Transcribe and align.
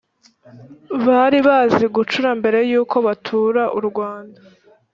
bari 1.05 1.39
bazi 1.47 1.85
gucura 1.95 2.29
mbere 2.39 2.59
yuko 2.69 2.95
batura 3.05 3.63
u 3.77 3.79
Rwanda 3.87 4.39